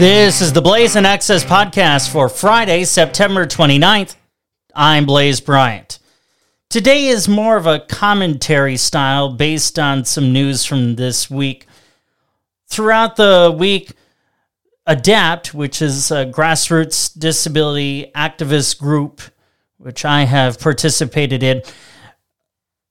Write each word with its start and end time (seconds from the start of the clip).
This 0.00 0.40
is 0.40 0.54
the 0.54 0.62
Blaisin' 0.62 1.04
Access 1.04 1.44
podcast 1.44 2.08
for 2.08 2.30
Friday, 2.30 2.84
September 2.84 3.44
29th. 3.44 4.16
I'm 4.74 5.04
Blaise 5.04 5.42
Bryant. 5.42 5.98
Today 6.70 7.08
is 7.08 7.28
more 7.28 7.58
of 7.58 7.66
a 7.66 7.80
commentary 7.80 8.78
style 8.78 9.28
based 9.34 9.78
on 9.78 10.06
some 10.06 10.32
news 10.32 10.64
from 10.64 10.96
this 10.96 11.28
week. 11.28 11.66
Throughout 12.66 13.16
the 13.16 13.54
week, 13.54 13.92
ADAPT, 14.86 15.52
which 15.52 15.82
is 15.82 16.10
a 16.10 16.24
grassroots 16.24 17.12
disability 17.18 18.10
activist 18.16 18.78
group, 18.78 19.20
which 19.76 20.06
I 20.06 20.22
have 20.22 20.58
participated 20.58 21.42
in, 21.42 21.60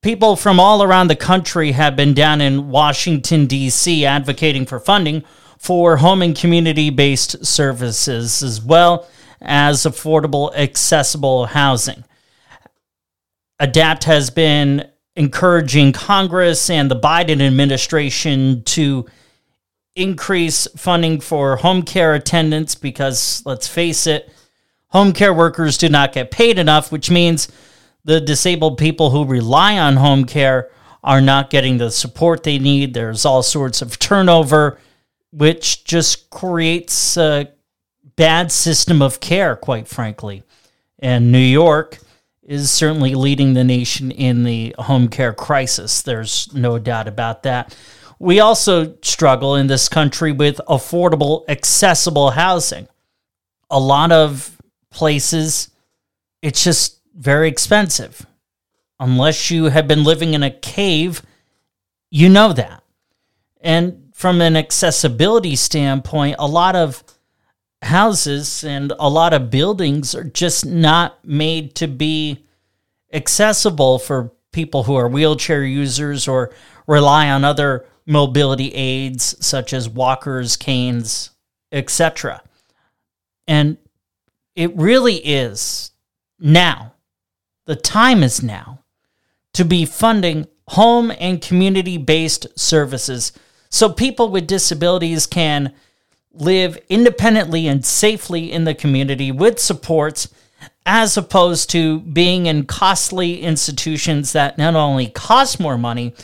people 0.00 0.36
from 0.36 0.58
all 0.58 0.82
around 0.82 1.08
the 1.08 1.16
country 1.16 1.72
have 1.72 1.96
been 1.96 2.14
down 2.14 2.40
in 2.40 2.70
Washington, 2.70 3.44
D.C., 3.44 4.06
advocating 4.06 4.64
for 4.64 4.80
funding 4.80 5.22
for 5.58 5.96
home 5.96 6.22
and 6.22 6.36
community 6.36 6.90
based 6.90 7.44
services 7.44 8.42
as 8.42 8.60
well 8.62 9.08
as 9.40 9.82
affordable, 9.82 10.54
accessible 10.56 11.46
housing. 11.46 12.04
ADAPT 13.60 14.04
has 14.04 14.30
been 14.30 14.88
encouraging 15.16 15.92
Congress 15.92 16.68
and 16.70 16.90
the 16.90 16.98
Biden 16.98 17.40
administration 17.40 18.62
to 18.64 19.06
increase 19.94 20.66
funding 20.76 21.20
for 21.20 21.56
home 21.56 21.82
care 21.82 22.14
attendants 22.14 22.74
because, 22.74 23.42
let's 23.46 23.68
face 23.68 24.06
it, 24.06 24.32
home 24.88 25.12
care 25.12 25.32
workers 25.32 25.78
do 25.78 25.88
not 25.88 26.12
get 26.12 26.30
paid 26.30 26.58
enough, 26.58 26.90
which 26.90 27.10
means 27.10 27.48
the 28.04 28.20
disabled 28.20 28.76
people 28.76 29.10
who 29.10 29.24
rely 29.24 29.78
on 29.78 29.96
home 29.96 30.24
care 30.24 30.70
are 31.02 31.20
not 31.20 31.50
getting 31.50 31.78
the 31.78 31.90
support 31.90 32.42
they 32.42 32.58
need. 32.58 32.94
There's 32.94 33.24
all 33.24 33.42
sorts 33.42 33.82
of 33.82 33.98
turnover 33.98 34.78
which 35.34 35.84
just 35.84 36.30
creates 36.30 37.16
a 37.16 37.50
bad 38.14 38.52
system 38.52 39.02
of 39.02 39.18
care, 39.18 39.56
quite 39.56 39.88
frankly. 39.88 40.44
And 41.00 41.32
New 41.32 41.38
York 41.38 41.98
is 42.44 42.70
certainly 42.70 43.16
leading 43.16 43.54
the 43.54 43.64
nation 43.64 44.12
in 44.12 44.44
the 44.44 44.74
home 44.78 45.08
care 45.08 45.32
crisis. 45.32 46.02
There's 46.02 46.54
no 46.54 46.78
doubt 46.78 47.08
about 47.08 47.42
that. 47.42 47.76
We 48.20 48.38
also 48.38 48.96
struggle 49.02 49.56
in 49.56 49.66
this 49.66 49.88
country 49.88 50.30
with 50.30 50.60
affordable, 50.68 51.44
accessible 51.48 52.30
housing. 52.30 52.86
A 53.70 53.80
lot 53.80 54.12
of 54.12 54.56
places, 54.90 55.70
it's 56.42 56.62
just 56.62 57.00
very 57.16 57.48
expensive. 57.48 58.24
Unless 59.00 59.50
you 59.50 59.64
have 59.64 59.88
been 59.88 60.04
living 60.04 60.34
in 60.34 60.44
a 60.44 60.50
cave, 60.50 61.22
you 62.10 62.28
know 62.28 62.52
that. 62.52 62.84
And 63.60 64.03
from 64.14 64.40
an 64.40 64.56
accessibility 64.56 65.56
standpoint, 65.56 66.36
a 66.38 66.46
lot 66.46 66.76
of 66.76 67.02
houses 67.82 68.62
and 68.62 68.92
a 68.98 69.10
lot 69.10 69.34
of 69.34 69.50
buildings 69.50 70.14
are 70.14 70.24
just 70.24 70.64
not 70.64 71.22
made 71.26 71.74
to 71.74 71.88
be 71.88 72.46
accessible 73.12 73.98
for 73.98 74.32
people 74.52 74.84
who 74.84 74.94
are 74.94 75.08
wheelchair 75.08 75.64
users 75.64 76.28
or 76.28 76.52
rely 76.86 77.28
on 77.28 77.44
other 77.44 77.86
mobility 78.06 78.72
aids 78.72 79.34
such 79.44 79.72
as 79.72 79.88
walkers, 79.88 80.56
canes, 80.56 81.30
etc. 81.72 82.40
And 83.48 83.76
it 84.54 84.74
really 84.76 85.16
is 85.16 85.90
now, 86.38 86.94
the 87.66 87.76
time 87.76 88.22
is 88.22 88.44
now 88.44 88.78
to 89.54 89.64
be 89.64 89.84
funding 89.84 90.46
home 90.68 91.12
and 91.18 91.42
community 91.42 91.98
based 91.98 92.46
services 92.56 93.32
so 93.74 93.88
people 93.88 94.28
with 94.28 94.46
disabilities 94.46 95.26
can 95.26 95.72
live 96.32 96.78
independently 96.88 97.66
and 97.66 97.84
safely 97.84 98.52
in 98.52 98.62
the 98.62 98.74
community 98.74 99.32
with 99.32 99.58
supports 99.58 100.32
as 100.86 101.16
opposed 101.16 101.70
to 101.70 101.98
being 101.98 102.46
in 102.46 102.66
costly 102.66 103.42
institutions 103.42 104.32
that 104.32 104.58
not 104.58 104.76
only 104.76 105.08
cost 105.08 105.58
more 105.58 105.76
money, 105.76 106.14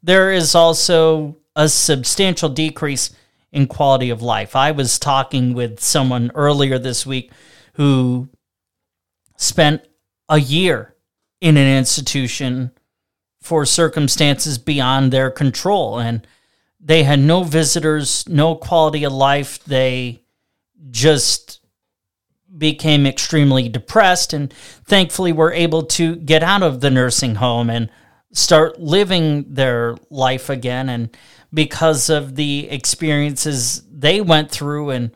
there 0.00 0.30
is 0.30 0.54
also 0.54 1.36
a 1.56 1.68
substantial 1.68 2.48
decrease 2.48 3.10
in 3.50 3.66
quality 3.66 4.10
of 4.10 4.22
life. 4.22 4.54
I 4.54 4.70
was 4.70 4.96
talking 4.96 5.54
with 5.54 5.80
someone 5.80 6.30
earlier 6.36 6.78
this 6.78 7.04
week 7.04 7.32
who 7.72 8.28
spent 9.36 9.82
a 10.28 10.38
year 10.38 10.94
in 11.40 11.56
an 11.56 11.66
institution 11.66 12.70
for 13.40 13.66
circumstances 13.66 14.56
beyond 14.56 15.12
their 15.12 15.32
control 15.32 15.98
and 15.98 16.24
they 16.82 17.04
had 17.04 17.20
no 17.20 17.44
visitors, 17.44 18.28
no 18.28 18.56
quality 18.56 19.04
of 19.04 19.12
life. 19.12 19.62
They 19.64 20.22
just 20.90 21.60
became 22.56 23.06
extremely 23.06 23.68
depressed 23.68 24.32
and 24.32 24.52
thankfully 24.84 25.32
were 25.32 25.52
able 25.52 25.84
to 25.84 26.16
get 26.16 26.42
out 26.42 26.62
of 26.62 26.80
the 26.80 26.90
nursing 26.90 27.36
home 27.36 27.70
and 27.70 27.88
start 28.32 28.80
living 28.80 29.54
their 29.54 29.96
life 30.10 30.50
again 30.50 30.88
and 30.88 31.16
because 31.54 32.10
of 32.10 32.34
the 32.34 32.68
experiences 32.70 33.82
they 33.90 34.20
went 34.20 34.50
through 34.50 34.90
and 34.90 35.12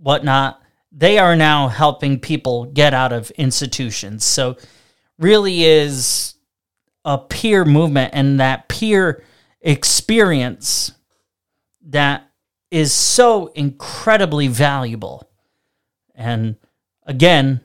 whatnot 0.00 0.60
they 0.92 1.18
are 1.18 1.36
now 1.36 1.68
helping 1.68 2.18
people 2.18 2.64
get 2.66 2.92
out 2.92 3.12
of 3.12 3.30
institutions 3.32 4.24
so 4.24 4.56
really 5.18 5.64
is 5.64 6.34
a 7.04 7.18
peer 7.18 7.64
movement 7.64 8.12
and 8.14 8.40
that 8.40 8.68
peer 8.68 9.24
experience 9.60 10.92
that 11.82 12.30
is 12.70 12.92
so 12.92 13.48
incredibly 13.48 14.48
valuable. 14.48 15.28
And 16.14 16.56
again, 17.06 17.60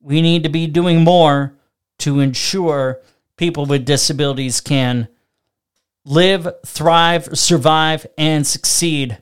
we 0.00 0.20
need 0.20 0.42
to 0.42 0.48
be 0.48 0.66
doing 0.66 1.02
more 1.02 1.56
to 2.00 2.20
ensure 2.20 3.00
people 3.36 3.66
with 3.66 3.86
disabilities 3.86 4.60
can 4.60 5.08
live, 6.04 6.46
thrive, 6.66 7.28
survive, 7.32 8.06
and 8.18 8.46
succeed 8.46 9.18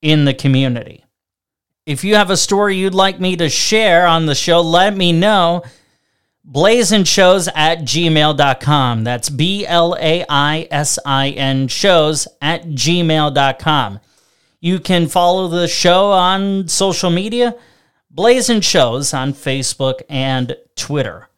in 0.00 0.24
the 0.24 0.34
community. 0.34 1.04
If 1.84 2.02
you 2.02 2.16
have 2.16 2.30
a 2.30 2.36
story 2.36 2.76
you'd 2.76 2.94
like 2.94 3.20
me 3.20 3.36
to 3.36 3.48
share 3.48 4.06
on 4.06 4.26
the 4.26 4.34
show, 4.34 4.60
let 4.60 4.96
me 4.96 5.12
know 5.12 5.62
blaisin 6.50 7.52
at 7.54 7.80
gmail.com. 7.80 9.04
That's 9.04 9.28
B 9.28 9.66
L 9.66 9.96
A 10.00 10.24
I 10.28 10.68
S 10.70 10.98
I 11.04 11.30
N 11.30 11.68
shows 11.68 12.28
at 12.40 12.64
gmail.com. 12.64 14.00
You 14.60 14.80
can 14.80 15.06
follow 15.06 15.48
the 15.48 15.68
show 15.68 16.10
on 16.10 16.68
social 16.68 17.10
media, 17.10 17.54
Blaisin 18.12 18.62
Shows 18.62 19.12
on 19.12 19.32
Facebook 19.34 20.00
and 20.08 20.56
Twitter. 20.74 21.28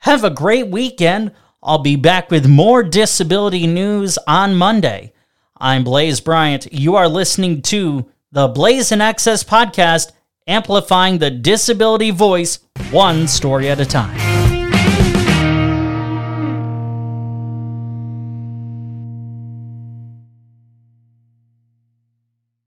Have 0.00 0.24
a 0.24 0.30
great 0.30 0.66
weekend. 0.66 1.32
I'll 1.62 1.78
be 1.78 1.96
back 1.96 2.30
with 2.30 2.48
more 2.48 2.82
disability 2.82 3.66
news 3.66 4.18
on 4.26 4.56
Monday. 4.56 5.12
I'm 5.56 5.84
Blaise 5.84 6.20
Bryant. 6.20 6.72
You 6.72 6.96
are 6.96 7.08
listening 7.08 7.62
to 7.62 8.10
the 8.32 8.48
Blaisin' 8.48 9.00
Access 9.00 9.44
podcast, 9.44 10.12
amplifying 10.46 11.18
the 11.18 11.30
disability 11.30 12.10
voice 12.10 12.58
one 12.90 13.28
story 13.28 13.68
at 13.68 13.78
a 13.78 13.86
time. 13.86 14.29